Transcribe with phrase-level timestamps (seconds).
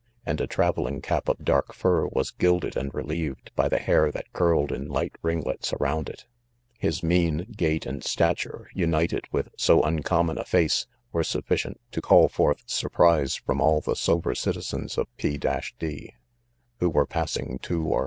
[0.25, 0.47] and a.
[0.47, 4.87] travelling cap of dark fur, was gilded and relieved by the hair that curled in
[4.87, 6.25] light ringlets around it.
[6.79, 12.29] His mien, gait, and stature, united with so uncommon a face, were sufficient to call
[12.29, 15.37] forth surprise from all the sober citizens of P——
[15.79, 16.15] d,
[16.79, 17.99] who were passing to or.